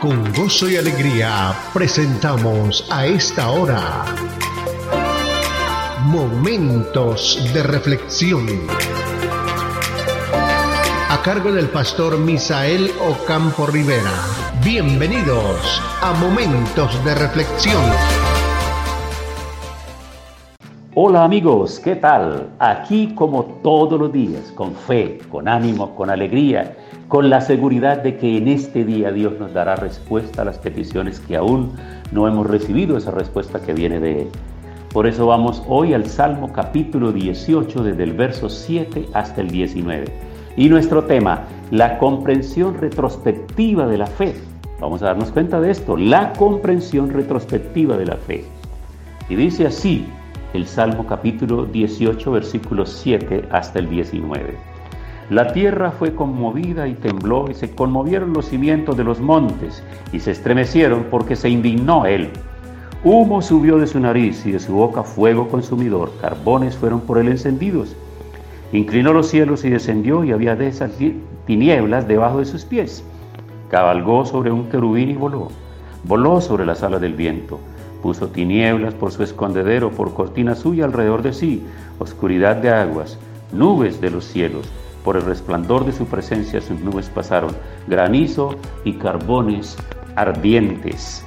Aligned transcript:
Con 0.00 0.32
gozo 0.32 0.66
y 0.70 0.76
alegría 0.76 1.52
presentamos 1.74 2.88
a 2.90 3.04
esta 3.04 3.50
hora 3.50 4.06
Momentos 6.06 7.38
de 7.52 7.62
Reflexión. 7.62 8.46
A 11.10 11.20
cargo 11.22 11.52
del 11.52 11.68
pastor 11.68 12.18
Misael 12.18 12.90
Ocampo 13.10 13.66
Rivera. 13.66 14.10
Bienvenidos 14.64 15.82
a 16.00 16.14
Momentos 16.14 17.04
de 17.04 17.14
Reflexión. 17.16 17.84
Hola 20.94 21.24
amigos, 21.24 21.78
¿qué 21.78 21.96
tal? 21.96 22.48
Aquí 22.58 23.14
como 23.14 23.44
todos 23.62 24.00
los 24.00 24.10
días, 24.10 24.50
con 24.52 24.74
fe, 24.74 25.18
con 25.30 25.46
ánimo, 25.46 25.94
con 25.94 26.08
alegría 26.08 26.74
con 27.10 27.28
la 27.28 27.40
seguridad 27.40 28.04
de 28.04 28.16
que 28.16 28.36
en 28.38 28.46
este 28.46 28.84
día 28.84 29.10
Dios 29.10 29.32
nos 29.40 29.52
dará 29.52 29.74
respuesta 29.74 30.42
a 30.42 30.44
las 30.44 30.58
peticiones 30.58 31.18
que 31.18 31.36
aún 31.36 31.72
no 32.12 32.28
hemos 32.28 32.46
recibido, 32.46 32.96
esa 32.96 33.10
respuesta 33.10 33.60
que 33.60 33.74
viene 33.74 33.98
de 33.98 34.22
Él. 34.22 34.28
Por 34.92 35.08
eso 35.08 35.26
vamos 35.26 35.60
hoy 35.66 35.92
al 35.92 36.06
Salmo 36.06 36.52
capítulo 36.52 37.10
18, 37.10 37.82
desde 37.82 38.04
el 38.04 38.12
verso 38.12 38.48
7 38.48 39.08
hasta 39.12 39.40
el 39.40 39.50
19. 39.50 40.04
Y 40.56 40.68
nuestro 40.68 41.02
tema, 41.02 41.42
la 41.72 41.98
comprensión 41.98 42.78
retrospectiva 42.78 43.88
de 43.88 43.98
la 43.98 44.06
fe. 44.06 44.36
Vamos 44.80 45.02
a 45.02 45.06
darnos 45.06 45.32
cuenta 45.32 45.60
de 45.60 45.72
esto, 45.72 45.96
la 45.96 46.32
comprensión 46.34 47.10
retrospectiva 47.10 47.96
de 47.96 48.06
la 48.06 48.16
fe. 48.18 48.44
Y 49.28 49.34
dice 49.34 49.66
así 49.66 50.06
el 50.54 50.64
Salmo 50.64 51.04
capítulo 51.06 51.64
18, 51.64 52.30
versículos 52.30 52.88
7 53.02 53.48
hasta 53.50 53.80
el 53.80 53.90
19. 53.90 54.69
La 55.30 55.52
tierra 55.52 55.92
fue 55.92 56.12
conmovida 56.12 56.88
y 56.88 56.94
tembló 56.94 57.48
y 57.48 57.54
se 57.54 57.72
conmovieron 57.72 58.32
los 58.32 58.46
cimientos 58.46 58.96
de 58.96 59.04
los 59.04 59.20
montes 59.20 59.80
y 60.12 60.18
se 60.18 60.32
estremecieron 60.32 61.06
porque 61.08 61.36
se 61.36 61.48
indignó 61.48 62.04
él. 62.04 62.30
Humo 63.04 63.40
subió 63.40 63.78
de 63.78 63.86
su 63.86 64.00
nariz 64.00 64.44
y 64.44 64.50
de 64.50 64.58
su 64.58 64.72
boca 64.72 65.04
fuego 65.04 65.46
consumidor, 65.46 66.10
carbones 66.20 66.76
fueron 66.76 67.02
por 67.02 67.16
él 67.16 67.28
encendidos. 67.28 67.94
Inclinó 68.72 69.12
los 69.12 69.28
cielos 69.28 69.64
y 69.64 69.70
descendió 69.70 70.24
y 70.24 70.32
había 70.32 70.56
de 70.56 70.66
esas 70.66 70.90
tinieblas 71.46 72.08
debajo 72.08 72.40
de 72.40 72.46
sus 72.46 72.64
pies. 72.64 73.04
Cabalgó 73.68 74.26
sobre 74.26 74.50
un 74.50 74.68
querubín 74.68 75.10
y 75.10 75.14
voló. 75.14 75.52
Voló 76.02 76.40
sobre 76.40 76.66
las 76.66 76.82
alas 76.82 77.00
del 77.00 77.14
viento. 77.14 77.60
Puso 78.02 78.30
tinieblas 78.30 78.94
por 78.94 79.12
su 79.12 79.22
escondedero, 79.22 79.92
por 79.92 80.12
cortina 80.12 80.56
suya 80.56 80.86
alrededor 80.86 81.22
de 81.22 81.32
sí, 81.32 81.62
oscuridad 82.00 82.56
de 82.56 82.70
aguas, 82.70 83.16
nubes 83.52 84.00
de 84.00 84.10
los 84.10 84.24
cielos 84.24 84.68
por 85.04 85.16
el 85.16 85.22
resplandor 85.22 85.84
de 85.84 85.92
su 85.92 86.06
presencia 86.06 86.60
sus 86.60 86.80
nubes 86.80 87.08
pasaron, 87.08 87.50
granizo 87.86 88.56
y 88.84 88.94
carbones 88.94 89.76
ardientes. 90.16 91.24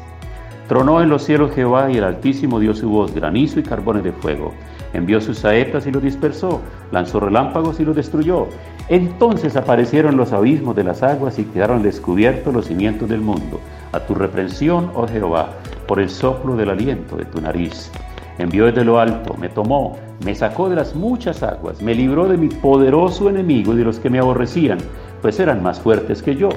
Tronó 0.68 1.02
en 1.02 1.10
los 1.10 1.24
cielos 1.24 1.52
Jehová 1.52 1.92
y 1.92 1.98
el 1.98 2.04
Altísimo 2.04 2.60
dio 2.60 2.74
su 2.74 2.90
voz, 2.90 3.14
granizo 3.14 3.60
y 3.60 3.64
carbones 3.64 4.04
de 4.04 4.14
fuego. 4.14 4.54
Envió 4.94 5.20
sus 5.20 5.40
saetas 5.40 5.86
y 5.88 5.92
los 5.92 6.04
dispersó, 6.04 6.62
lanzó 6.92 7.20
relámpagos 7.20 7.80
y 7.80 7.86
los 7.86 7.96
destruyó. 7.96 8.48
Entonces 8.88 9.56
aparecieron 9.56 10.18
los 10.18 10.34
abismos 10.34 10.76
de 10.76 10.84
las 10.84 11.04
aguas 11.04 11.40
y 11.40 11.46
quedaron 11.46 11.84
descubiertos 11.84 12.54
los 12.54 12.68
cimientos 12.68 13.10
del 13.10 13.22
mundo. 13.22 13.60
A 13.92 14.00
tu 14.02 14.14
reprensión, 14.16 14.92
oh 14.94 15.08
Jehová, 15.08 15.50
por 15.88 16.00
el 16.00 16.10
soplo 16.10 16.56
del 16.56 16.70
aliento 16.70 17.18
de 17.18 17.26
tu 17.26 17.42
nariz. 17.42 17.92
Envió 18.38 18.66
desde 18.66 18.84
lo 18.84 19.00
alto, 19.00 19.36
me 19.40 19.50
tomó, 19.50 19.96
me 20.26 20.34
sacó 20.34 20.70
de 20.70 20.76
las 20.76 20.96
muchas 20.96 21.44
aguas, 21.44 21.82
me 21.82 21.94
libró 21.94 22.28
de 22.28 22.38
mi 22.38 22.50
poderoso 22.50 23.30
enemigo 23.30 23.74
y 23.74 23.78
de 23.78 23.84
los 23.84 24.00
que 24.00 24.10
me 24.10 24.20
aborrecían, 24.20 24.80
pues 25.22 25.40
eran 25.40 25.62
más 25.62 25.80
fuertes 25.80 26.24
que 26.24 26.36
yo. 26.36 26.50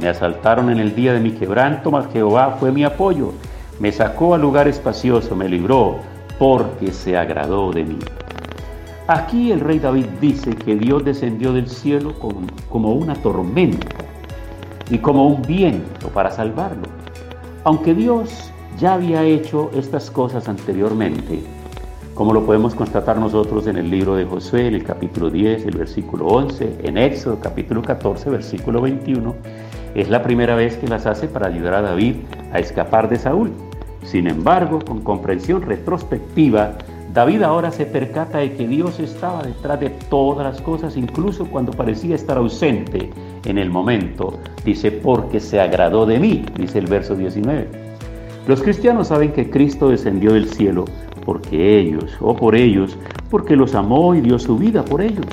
Me 0.00 0.08
asaltaron 0.08 0.70
en 0.70 0.78
el 0.78 0.94
día 0.94 1.12
de 1.12 1.20
mi 1.20 1.32
quebranto, 1.32 1.90
mas 1.90 2.06
Jehová 2.12 2.56
fue 2.60 2.70
mi 2.70 2.84
apoyo. 2.84 3.32
Me 3.80 3.90
sacó 3.90 4.34
a 4.34 4.38
lugar 4.38 4.68
espacioso, 4.68 5.34
me 5.34 5.48
libró, 5.48 5.96
porque 6.38 6.92
se 6.92 7.16
agradó 7.16 7.72
de 7.72 7.84
mí. 7.84 7.98
Aquí 9.08 9.52
el 9.52 9.60
rey 9.60 9.78
David 9.78 10.06
dice 10.20 10.54
que 10.54 10.76
Dios 10.76 11.04
descendió 11.04 11.52
del 11.52 11.68
cielo 11.68 12.14
como 12.68 12.92
una 12.92 13.14
tormenta 13.14 13.86
y 14.90 14.98
como 14.98 15.26
un 15.26 15.42
viento 15.42 16.08
para 16.08 16.30
salvarlo. 16.30 16.88
Aunque 17.64 17.94
Dios 17.94 18.52
ya 18.78 18.94
había 18.94 19.24
hecho 19.24 19.70
estas 19.74 20.10
cosas 20.10 20.48
anteriormente, 20.48 21.40
como 22.14 22.32
lo 22.32 22.44
podemos 22.44 22.74
constatar 22.74 23.18
nosotros 23.18 23.66
en 23.66 23.76
el 23.76 23.90
libro 23.90 24.16
de 24.16 24.24
Josué, 24.24 24.68
en 24.68 24.74
el 24.74 24.84
capítulo 24.84 25.30
10, 25.30 25.66
el 25.66 25.78
versículo 25.78 26.26
11, 26.26 26.78
en 26.82 26.98
Éxodo 26.98 27.38
capítulo 27.40 27.82
14, 27.82 28.30
versículo 28.30 28.82
21, 28.82 29.34
es 29.94 30.10
la 30.10 30.22
primera 30.22 30.56
vez 30.56 30.76
que 30.76 30.88
las 30.88 31.06
hace 31.06 31.26
para 31.26 31.48
ayudar 31.48 31.74
a 31.74 31.82
David 31.82 32.16
a 32.52 32.58
escapar 32.58 33.08
de 33.08 33.16
Saúl. 33.16 33.52
Sin 34.02 34.26
embargo, 34.28 34.78
con 34.86 35.00
comprensión 35.00 35.62
retrospectiva, 35.62 36.76
David 37.14 37.42
ahora 37.42 37.70
se 37.70 37.86
percata 37.86 38.38
de 38.38 38.52
que 38.52 38.68
Dios 38.68 39.00
estaba 39.00 39.42
detrás 39.42 39.80
de 39.80 39.88
todas 39.88 40.46
las 40.46 40.60
cosas, 40.60 40.98
incluso 40.98 41.46
cuando 41.46 41.72
parecía 41.72 42.14
estar 42.14 42.36
ausente 42.36 43.10
en 43.46 43.56
el 43.56 43.70
momento. 43.70 44.38
Dice, 44.66 44.92
porque 44.92 45.40
se 45.40 45.60
agradó 45.60 46.04
de 46.04 46.18
mí, 46.18 46.44
dice 46.58 46.78
el 46.78 46.86
verso 46.86 47.16
19. 47.16 47.85
Los 48.46 48.62
cristianos 48.62 49.08
saben 49.08 49.32
que 49.32 49.50
Cristo 49.50 49.88
descendió 49.88 50.32
del 50.32 50.48
cielo 50.48 50.84
porque 51.24 51.80
ellos, 51.80 52.16
o 52.20 52.36
por 52.36 52.54
ellos, 52.54 52.96
porque 53.28 53.56
los 53.56 53.74
amó 53.74 54.14
y 54.14 54.20
dio 54.20 54.38
su 54.38 54.56
vida 54.56 54.84
por 54.84 55.02
ellos. 55.02 55.26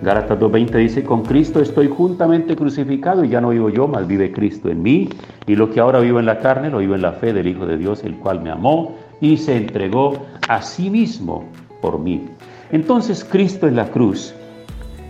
Gálatas 0.00 0.38
2.20 0.38 0.70
dice, 0.78 1.04
con 1.04 1.22
Cristo 1.22 1.60
estoy 1.60 1.88
juntamente 1.88 2.56
crucificado 2.56 3.24
y 3.24 3.28
ya 3.28 3.42
no 3.42 3.50
vivo 3.50 3.68
yo, 3.68 3.86
mas 3.86 4.06
vive 4.06 4.32
Cristo 4.32 4.70
en 4.70 4.82
mí, 4.82 5.10
y 5.46 5.54
lo 5.54 5.70
que 5.70 5.80
ahora 5.80 6.00
vivo 6.00 6.18
en 6.18 6.24
la 6.24 6.38
carne, 6.38 6.70
lo 6.70 6.78
vivo 6.78 6.94
en 6.94 7.02
la 7.02 7.12
fe 7.12 7.34
del 7.34 7.46
Hijo 7.46 7.66
de 7.66 7.76
Dios, 7.76 8.02
el 8.04 8.16
cual 8.16 8.40
me 8.40 8.50
amó 8.50 8.94
y 9.20 9.36
se 9.36 9.56
entregó 9.56 10.14
a 10.48 10.62
sí 10.62 10.88
mismo 10.88 11.44
por 11.82 11.98
mí. 11.98 12.24
Entonces 12.72 13.22
Cristo 13.22 13.68
en 13.68 13.76
la 13.76 13.90
cruz 13.90 14.34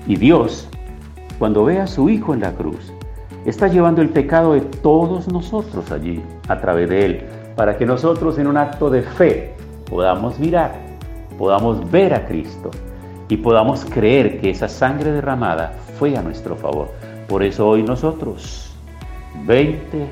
y 0.08 0.16
Dios, 0.16 0.68
cuando 1.38 1.64
ve 1.64 1.80
a 1.80 1.86
su 1.86 2.08
Hijo 2.08 2.34
en 2.34 2.40
la 2.40 2.52
cruz, 2.52 2.92
está 3.46 3.68
llevando 3.68 4.02
el 4.02 4.10
pecado 4.10 4.54
de 4.54 4.60
todos 4.60 5.28
nosotros 5.32 5.90
allí, 5.92 6.22
a 6.48 6.60
través 6.60 6.88
de 6.88 7.06
Él, 7.06 7.26
para 7.54 7.76
que 7.76 7.86
nosotros 7.86 8.38
en 8.38 8.48
un 8.48 8.56
acto 8.56 8.90
de 8.90 9.02
fe 9.02 9.54
podamos 9.88 10.38
mirar, 10.38 10.74
podamos 11.38 11.90
ver 11.90 12.12
a 12.14 12.26
Cristo 12.26 12.70
y 13.28 13.36
podamos 13.36 13.84
creer 13.84 14.40
que 14.40 14.50
esa 14.50 14.68
sangre 14.68 15.12
derramada 15.12 15.72
fue 15.98 16.16
a 16.16 16.22
nuestro 16.22 16.56
favor. 16.56 16.88
Por 17.28 17.42
eso 17.42 17.68
hoy 17.68 17.82
nosotros, 17.82 18.74
20, 19.46 20.06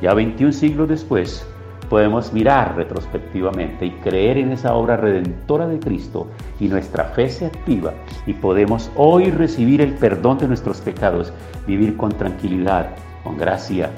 ya 0.00 0.14
21 0.14 0.52
siglos 0.52 0.88
después, 0.88 1.46
podemos 1.84 2.32
mirar 2.32 2.76
retrospectivamente 2.76 3.86
y 3.86 3.90
creer 3.90 4.38
en 4.38 4.52
esa 4.52 4.74
obra 4.74 4.96
redentora 4.96 5.66
de 5.66 5.78
Cristo 5.78 6.26
y 6.60 6.68
nuestra 6.68 7.04
fe 7.04 7.28
se 7.28 7.46
activa 7.46 7.92
y 8.26 8.32
podemos 8.32 8.90
hoy 8.96 9.30
recibir 9.30 9.80
el 9.80 9.94
perdón 9.94 10.38
de 10.38 10.48
nuestros 10.48 10.80
pecados, 10.80 11.32
vivir 11.66 11.96
con 11.96 12.12
tranquilidad, 12.12 12.90
con 13.22 13.36
gracia, 13.36 13.90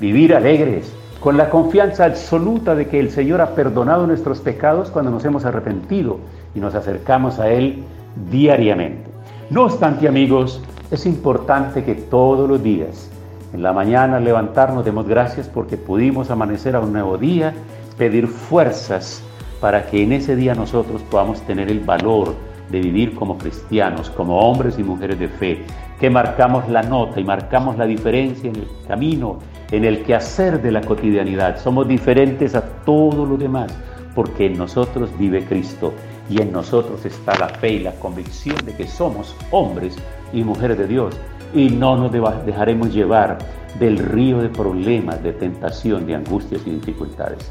vivir 0.00 0.34
alegres, 0.34 0.92
con 1.20 1.36
la 1.36 1.50
confianza 1.50 2.04
absoluta 2.04 2.74
de 2.74 2.88
que 2.88 2.98
el 2.98 3.10
Señor 3.10 3.40
ha 3.40 3.54
perdonado 3.54 4.06
nuestros 4.06 4.40
pecados 4.40 4.90
cuando 4.90 5.10
nos 5.10 5.24
hemos 5.24 5.44
arrepentido 5.44 6.18
y 6.54 6.60
nos 6.60 6.74
acercamos 6.74 7.38
a 7.38 7.48
Él 7.48 7.84
diariamente. 8.30 9.08
No 9.50 9.64
obstante, 9.64 10.08
amigos, 10.08 10.60
es 10.90 11.06
importante 11.06 11.84
que 11.84 11.94
todos 11.94 12.48
los 12.48 12.62
días, 12.62 13.08
en 13.52 13.62
la 13.62 13.72
mañana 13.72 14.18
levantarnos, 14.18 14.84
demos 14.84 15.06
gracias 15.06 15.48
porque 15.48 15.76
pudimos 15.76 16.30
amanecer 16.30 16.74
a 16.74 16.80
un 16.80 16.92
nuevo 16.92 17.18
día, 17.18 17.52
pedir 17.98 18.26
fuerzas 18.26 19.22
para 19.60 19.86
que 19.86 20.02
en 20.02 20.12
ese 20.12 20.36
día 20.36 20.54
nosotros 20.54 21.02
podamos 21.02 21.40
tener 21.42 21.70
el 21.70 21.80
valor 21.80 22.34
de 22.70 22.80
vivir 22.80 23.14
como 23.14 23.36
cristianos, 23.36 24.08
como 24.10 24.40
hombres 24.40 24.78
y 24.78 24.82
mujeres 24.82 25.18
de 25.18 25.28
fe, 25.28 25.64
que 26.00 26.08
marcamos 26.08 26.68
la 26.68 26.82
nota 26.82 27.20
y 27.20 27.24
marcamos 27.24 27.76
la 27.76 27.84
diferencia 27.84 28.48
en 28.48 28.56
el 28.56 28.68
camino, 28.88 29.38
en 29.70 29.84
el 29.84 30.02
quehacer 30.02 30.60
de 30.62 30.72
la 30.72 30.80
cotidianidad. 30.80 31.60
Somos 31.60 31.86
diferentes 31.86 32.54
a 32.54 32.62
todos 32.62 33.28
los 33.28 33.38
demás, 33.38 33.72
porque 34.14 34.46
en 34.46 34.56
nosotros 34.56 35.10
vive 35.18 35.44
Cristo 35.44 35.92
y 36.30 36.40
en 36.40 36.50
nosotros 36.50 37.04
está 37.04 37.38
la 37.38 37.48
fe 37.48 37.74
y 37.74 37.78
la 37.80 37.92
convicción 37.92 38.56
de 38.64 38.74
que 38.74 38.86
somos 38.88 39.36
hombres 39.50 39.96
y 40.32 40.42
mujeres 40.42 40.78
de 40.78 40.86
Dios 40.86 41.14
y 41.54 41.68
no 41.68 41.96
nos 41.96 42.12
dejaremos 42.44 42.92
llevar 42.92 43.38
del 43.78 43.98
río 43.98 44.38
de 44.38 44.48
problemas, 44.48 45.22
de 45.22 45.32
tentación, 45.32 46.06
de 46.06 46.14
angustias 46.14 46.62
y 46.66 46.70
dificultades. 46.70 47.50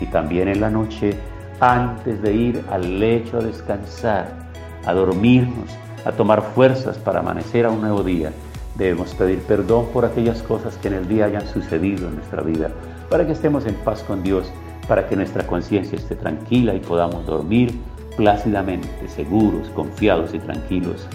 Y 0.00 0.06
también 0.06 0.48
en 0.48 0.60
la 0.60 0.70
noche, 0.70 1.16
antes 1.60 2.20
de 2.22 2.34
ir 2.34 2.64
al 2.70 2.98
lecho 2.98 3.38
a 3.38 3.42
descansar, 3.42 4.50
a 4.84 4.92
dormirnos, 4.92 5.70
a 6.04 6.12
tomar 6.12 6.42
fuerzas 6.54 6.98
para 6.98 7.20
amanecer 7.20 7.66
a 7.66 7.70
un 7.70 7.80
nuevo 7.80 8.02
día, 8.02 8.32
debemos 8.76 9.14
pedir 9.14 9.40
perdón 9.40 9.86
por 9.92 10.04
aquellas 10.04 10.42
cosas 10.42 10.76
que 10.78 10.88
en 10.88 10.94
el 10.94 11.08
día 11.08 11.26
hayan 11.26 11.46
sucedido 11.46 12.08
en 12.08 12.16
nuestra 12.16 12.42
vida, 12.42 12.70
para 13.08 13.26
que 13.26 13.32
estemos 13.32 13.66
en 13.66 13.74
paz 13.74 14.02
con 14.02 14.22
Dios, 14.22 14.50
para 14.88 15.08
que 15.08 15.16
nuestra 15.16 15.46
conciencia 15.46 15.96
esté 15.96 16.16
tranquila 16.16 16.74
y 16.74 16.80
podamos 16.80 17.24
dormir 17.26 17.78
plácidamente, 18.16 19.08
seguros, 19.08 19.68
confiados 19.70 20.34
y 20.34 20.38
tranquilos. 20.38 21.06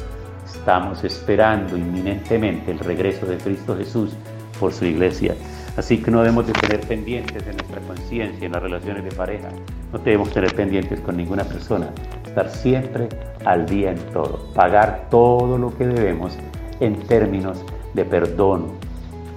Estamos 0.54 1.04
esperando 1.04 1.76
inminentemente 1.78 2.72
el 2.72 2.80
regreso 2.80 3.26
de 3.26 3.38
Cristo 3.38 3.76
Jesús 3.76 4.16
por 4.60 4.72
su 4.72 4.86
iglesia. 4.86 5.36
Así 5.76 6.02
que 6.02 6.10
no 6.10 6.22
debemos 6.22 6.48
de 6.48 6.54
tener 6.54 6.80
pendientes 6.88 7.46
en 7.46 7.58
nuestra 7.58 7.82
conciencia, 7.82 8.46
en 8.46 8.54
las 8.54 8.64
relaciones 8.64 9.04
de 9.04 9.12
pareja. 9.12 9.50
No 9.92 10.00
debemos 10.00 10.32
tener 10.32 10.56
pendientes 10.56 11.02
con 11.02 11.18
ninguna 11.18 11.44
persona. 11.44 11.90
Estar 12.26 12.50
siempre 12.50 13.10
al 13.44 13.66
día 13.66 13.92
en 13.92 13.98
todo. 14.14 14.54
Pagar 14.54 15.08
todo 15.12 15.58
lo 15.58 15.78
que 15.78 15.86
debemos 15.86 16.38
en 16.80 16.96
términos 16.96 17.64
de 17.94 18.06
perdón, 18.06 18.68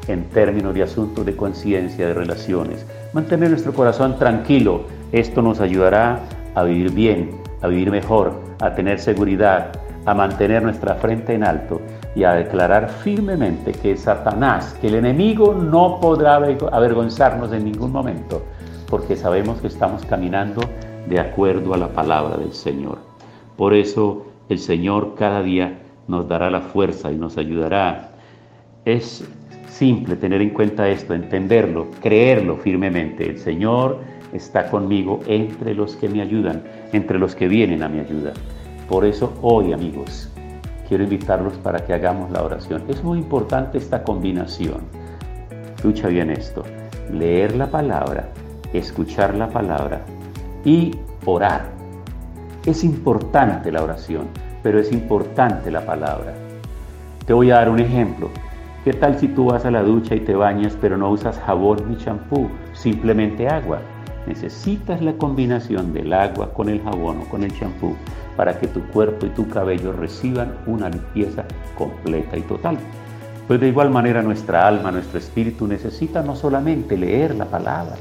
en 0.06 0.24
términos 0.30 0.74
de 0.74 0.84
asuntos 0.84 1.26
de 1.26 1.34
conciencia, 1.34 2.06
de 2.06 2.14
relaciones. 2.14 2.86
Mantener 3.12 3.50
nuestro 3.50 3.74
corazón 3.74 4.16
tranquilo. 4.16 4.84
Esto 5.10 5.42
nos 5.42 5.60
ayudará 5.60 6.20
a 6.54 6.62
vivir 6.62 6.92
bien, 6.92 7.30
a 7.62 7.66
vivir 7.66 7.90
mejor, 7.90 8.40
a 8.60 8.74
tener 8.74 9.00
seguridad, 9.00 9.72
a 10.06 10.14
mantener 10.14 10.62
nuestra 10.62 10.94
frente 10.94 11.35
en 11.35 11.44
alto 11.44 11.81
y 12.14 12.25
a 12.25 12.32
declarar 12.32 12.88
firmemente 12.88 13.73
que 13.73 13.97
Satanás, 13.97 14.76
que 14.81 14.88
el 14.88 14.97
enemigo 14.97 15.55
no 15.55 15.99
podrá 16.00 16.37
avergonzarnos 16.37 17.52
en 17.52 17.64
ningún 17.64 17.93
momento, 17.93 18.43
porque 18.88 19.17
sabemos 19.17 19.61
que 19.61 19.69
estamos 19.69 20.05
caminando 20.05 20.62
de 21.08 21.20
acuerdo 21.20 21.75
a 21.75 21.79
la 21.79 21.88
palabra 21.88 22.37
del 22.37 22.52
Señor. 22.52 22.99
Por 23.56 23.75
eso 23.75 24.26
el 24.49 24.58
Señor 24.58 25.14
cada 25.17 25.43
día 25.43 25.79
nos 26.08 26.29
dará 26.29 26.50
la 26.50 26.61
fuerza 26.61 27.12
y 27.12 27.17
nos 27.17 27.37
ayudará. 27.37 28.11
Es 28.85 29.25
simple 29.69 30.17
tener 30.17 30.41
en 30.41 30.50
cuenta 30.50 30.88
esto, 30.88 31.14
entenderlo, 31.14 31.88
creerlo 32.02 32.56
firmemente. 32.56 33.29
El 33.29 33.38
Señor 33.38 33.99
está 34.32 34.69
conmigo 34.70 35.20
entre 35.26 35.75
los 35.75 35.97
que 35.97 36.08
me 36.08 36.20
ayudan, 36.20 36.62
entre 36.93 37.19
los 37.19 37.35
que 37.35 37.49
vienen 37.49 37.82
a 37.82 37.88
mi 37.88 38.00
ayuda. 38.00 38.32
Por 38.90 39.04
eso 39.04 39.32
hoy, 39.40 39.72
amigos, 39.72 40.28
quiero 40.88 41.04
invitarlos 41.04 41.52
para 41.58 41.78
que 41.87 41.94
hagamos 41.94 42.28
la 42.32 42.42
oración. 42.42 42.82
Es 42.88 43.04
muy 43.04 43.20
importante 43.20 43.78
esta 43.78 44.02
combinación. 44.02 44.81
Escucha 45.76 46.08
bien 46.08 46.28
esto. 46.28 46.64
Leer 47.08 47.54
la 47.54 47.70
palabra, 47.70 48.31
escuchar 48.72 49.37
la 49.37 49.48
palabra 49.48 50.00
y 50.64 50.90
orar. 51.25 51.70
Es 52.66 52.82
importante 52.82 53.70
la 53.70 53.84
oración, 53.84 54.26
pero 54.60 54.81
es 54.81 54.90
importante 54.90 55.70
la 55.70 55.87
palabra. 55.87 56.34
Te 57.25 57.32
voy 57.32 57.52
a 57.52 57.58
dar 57.58 57.70
un 57.70 57.78
ejemplo. 57.78 58.28
¿Qué 58.82 58.92
tal 58.92 59.20
si 59.20 59.28
tú 59.28 59.44
vas 59.44 59.64
a 59.64 59.70
la 59.70 59.84
ducha 59.84 60.16
y 60.16 60.20
te 60.20 60.34
bañas 60.34 60.76
pero 60.81 60.96
no 60.96 61.10
usas 61.10 61.38
jabón 61.38 61.88
ni 61.88 61.96
champú, 61.96 62.48
simplemente 62.72 63.46
agua? 63.46 63.78
Necesitas 64.26 65.00
la 65.00 65.14
combinación 65.14 65.93
del 65.93 66.12
agua 66.12 66.52
con 66.52 66.69
el 66.69 66.82
jabón 66.82 67.22
o 67.22 67.28
con 67.28 67.43
el 67.43 67.56
champú 67.58 67.96
para 68.37 68.58
que 68.58 68.69
tu 68.69 68.81
cuerpo 68.88 69.26
y 69.26 69.31
tu 69.31 69.49
cabello 69.49 69.93
reciban 69.93 70.55
una 70.67 70.88
limpieza 70.88 71.44
completa 71.76 72.37
y 72.37 72.43
total. 72.43 72.78
Pues 73.46 73.61
de 73.61 73.69
igual 73.69 73.90
manera 73.90 74.22
nuestra 74.22 74.67
alma, 74.67 74.93
nuestro 74.93 75.19
espíritu 75.19 75.67
necesita 75.67 76.22
no 76.22 76.37
solamente 76.37 76.96
leer 76.96 77.34
la 77.34 77.46
palabra, 77.46 77.96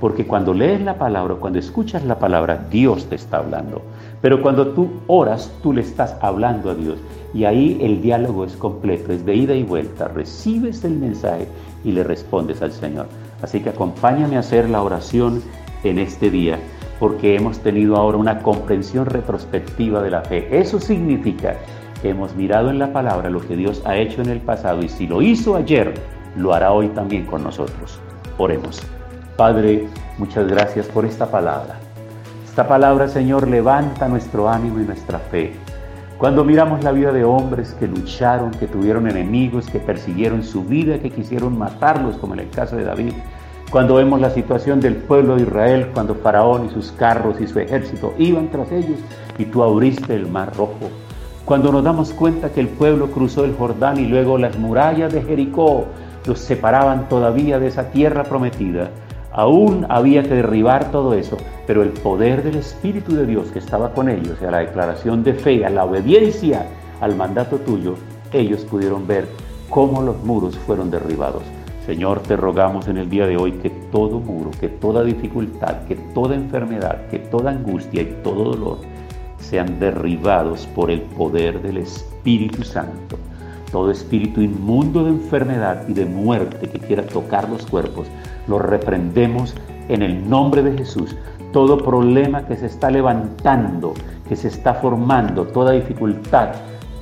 porque 0.00 0.26
cuando 0.26 0.52
lees 0.52 0.80
la 0.80 0.98
palabra, 0.98 1.36
cuando 1.36 1.60
escuchas 1.60 2.04
la 2.04 2.18
palabra, 2.18 2.66
Dios 2.68 3.06
te 3.06 3.14
está 3.14 3.36
hablando. 3.36 3.82
Pero 4.20 4.42
cuando 4.42 4.68
tú 4.72 4.90
oras, 5.06 5.52
tú 5.62 5.72
le 5.72 5.82
estás 5.82 6.16
hablando 6.20 6.70
a 6.70 6.74
Dios. 6.74 6.98
Y 7.32 7.44
ahí 7.44 7.78
el 7.80 8.02
diálogo 8.02 8.44
es 8.44 8.56
completo, 8.56 9.12
es 9.12 9.24
de 9.24 9.36
ida 9.36 9.54
y 9.54 9.62
vuelta. 9.62 10.08
Recibes 10.08 10.84
el 10.84 10.96
mensaje 10.96 11.46
y 11.84 11.92
le 11.92 12.02
respondes 12.02 12.60
al 12.62 12.72
Señor. 12.72 13.06
Así 13.42 13.60
que 13.60 13.70
acompáñame 13.70 14.36
a 14.36 14.40
hacer 14.40 14.70
la 14.70 14.82
oración 14.82 15.42
en 15.84 15.98
este 15.98 16.30
día 16.30 16.58
porque 17.02 17.34
hemos 17.34 17.58
tenido 17.58 17.96
ahora 17.96 18.16
una 18.16 18.38
comprensión 18.38 19.06
retrospectiva 19.06 20.00
de 20.02 20.10
la 20.10 20.22
fe. 20.22 20.46
Eso 20.56 20.78
significa 20.78 21.56
que 22.00 22.10
hemos 22.10 22.36
mirado 22.36 22.70
en 22.70 22.78
la 22.78 22.92
palabra 22.92 23.28
lo 23.28 23.40
que 23.40 23.56
Dios 23.56 23.82
ha 23.84 23.96
hecho 23.96 24.22
en 24.22 24.28
el 24.28 24.40
pasado 24.40 24.82
y 24.82 24.88
si 24.88 25.08
lo 25.08 25.20
hizo 25.20 25.56
ayer, 25.56 25.94
lo 26.36 26.54
hará 26.54 26.70
hoy 26.70 26.88
también 26.90 27.26
con 27.26 27.42
nosotros. 27.42 27.98
Oremos. 28.38 28.80
Padre, 29.36 29.88
muchas 30.16 30.46
gracias 30.46 30.86
por 30.86 31.04
esta 31.04 31.26
palabra. 31.28 31.80
Esta 32.44 32.68
palabra, 32.68 33.08
Señor, 33.08 33.48
levanta 33.48 34.06
nuestro 34.06 34.48
ánimo 34.48 34.78
y 34.78 34.84
nuestra 34.84 35.18
fe. 35.18 35.54
Cuando 36.22 36.44
miramos 36.44 36.84
la 36.84 36.92
vida 36.92 37.10
de 37.10 37.24
hombres 37.24 37.74
que 37.80 37.88
lucharon, 37.88 38.52
que 38.52 38.68
tuvieron 38.68 39.10
enemigos, 39.10 39.66
que 39.66 39.80
persiguieron 39.80 40.44
su 40.44 40.62
vida, 40.62 41.00
que 41.00 41.10
quisieron 41.10 41.58
matarlos, 41.58 42.16
como 42.16 42.34
en 42.34 42.38
el 42.38 42.48
caso 42.48 42.76
de 42.76 42.84
David, 42.84 43.12
cuando 43.72 43.96
vemos 43.96 44.20
la 44.20 44.30
situación 44.30 44.78
del 44.78 44.94
pueblo 44.94 45.34
de 45.34 45.42
Israel, 45.42 45.88
cuando 45.92 46.14
Faraón 46.14 46.66
y 46.66 46.70
sus 46.70 46.92
carros 46.92 47.40
y 47.40 47.48
su 47.48 47.58
ejército 47.58 48.14
iban 48.18 48.52
tras 48.52 48.70
ellos 48.70 49.00
y 49.36 49.46
tú 49.46 49.64
abriste 49.64 50.14
el 50.14 50.28
mar 50.28 50.56
rojo. 50.56 50.90
Cuando 51.44 51.72
nos 51.72 51.82
damos 51.82 52.12
cuenta 52.12 52.50
que 52.52 52.60
el 52.60 52.68
pueblo 52.68 53.10
cruzó 53.10 53.44
el 53.44 53.56
Jordán 53.56 53.98
y 53.98 54.06
luego 54.06 54.38
las 54.38 54.56
murallas 54.56 55.12
de 55.12 55.22
Jericó 55.22 55.86
los 56.24 56.38
separaban 56.38 57.08
todavía 57.08 57.58
de 57.58 57.66
esa 57.66 57.90
tierra 57.90 58.22
prometida, 58.22 58.90
aún 59.32 59.86
había 59.88 60.22
que 60.22 60.34
derribar 60.36 60.90
todo 60.90 61.14
eso, 61.14 61.36
pero 61.66 61.82
el 61.82 61.90
poder 61.90 62.42
del 62.42 62.56
Espíritu 62.56 63.14
de 63.14 63.26
Dios 63.26 63.48
que 63.48 63.58
estaba 63.58 63.92
con 63.92 64.08
ellos, 64.08 64.38
y 64.40 64.44
a 64.44 64.50
la 64.50 64.58
declaración 64.58 65.22
de 65.24 65.34
fe, 65.34 65.64
a 65.64 65.70
la 65.70 65.84
obediencia 65.84 66.66
al 67.00 67.16
mandato 67.16 67.56
tuyo, 67.58 67.94
ellos 68.32 68.64
pudieron 68.64 69.06
ver 69.06 69.26
cómo 69.68 70.02
los 70.02 70.22
muros 70.24 70.56
fueron 70.58 70.90
derribados. 70.90 71.42
Señor, 71.86 72.20
te 72.20 72.36
rogamos 72.36 72.86
en 72.86 72.96
el 72.96 73.10
día 73.10 73.26
de 73.26 73.36
hoy 73.36 73.52
que 73.52 73.70
todo 73.70 74.20
muro, 74.20 74.50
que 74.60 74.68
toda 74.68 75.02
dificultad, 75.02 75.82
que 75.88 75.96
toda 75.96 76.36
enfermedad, 76.36 77.08
que 77.10 77.18
toda 77.18 77.50
angustia 77.50 78.02
y 78.02 78.18
todo 78.22 78.52
dolor 78.52 78.78
sean 79.38 79.80
derribados 79.80 80.66
por 80.68 80.90
el 80.90 81.00
poder 81.00 81.60
del 81.60 81.78
Espíritu 81.78 82.62
Santo. 82.62 83.18
Todo 83.72 83.90
espíritu 83.90 84.42
inmundo 84.42 85.02
de 85.02 85.10
enfermedad 85.10 85.88
y 85.88 85.94
de 85.94 86.04
muerte 86.04 86.68
que 86.68 86.78
quiera 86.78 87.06
tocar 87.06 87.48
los 87.48 87.66
cuerpos, 87.66 88.06
lo 88.46 88.58
reprendemos 88.58 89.54
en 89.88 90.02
el 90.02 90.28
nombre 90.28 90.62
de 90.62 90.76
Jesús. 90.76 91.16
Todo 91.52 91.78
problema 91.78 92.46
que 92.46 92.56
se 92.56 92.66
está 92.66 92.90
levantando, 92.90 93.94
que 94.28 94.36
se 94.36 94.48
está 94.48 94.74
formando, 94.74 95.46
toda 95.46 95.72
dificultad, 95.72 96.50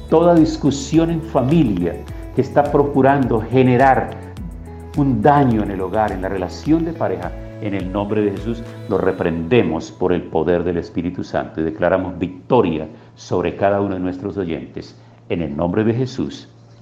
toda 0.08 0.34
discusión 0.34 1.10
en 1.10 1.22
familia 1.22 1.96
que 2.34 2.40
está 2.40 2.62
procurando 2.62 3.40
generar 3.40 4.10
un 4.96 5.22
daño 5.22 5.62
en 5.62 5.70
el 5.70 5.80
hogar, 5.80 6.12
en 6.12 6.22
la 6.22 6.28
relación 6.28 6.84
de 6.84 6.92
pareja, 6.92 7.32
en 7.60 7.74
el 7.74 7.92
nombre 7.92 8.22
de 8.22 8.32
Jesús 8.32 8.62
lo 8.88 8.98
reprendemos 8.98 9.90
por 9.92 10.12
el 10.12 10.22
poder 10.22 10.64
del 10.64 10.78
Espíritu 10.78 11.22
Santo 11.24 11.60
y 11.60 11.64
declaramos 11.64 12.18
victoria 12.18 12.88
sobre 13.14 13.56
cada 13.56 13.80
uno 13.80 13.94
de 13.94 14.00
nuestros 14.00 14.36
oyentes. 14.36 14.96
En 15.28 15.42
el 15.42 15.56
nombre 15.56 15.84
de 15.84 15.94
Jesús. 15.94 16.48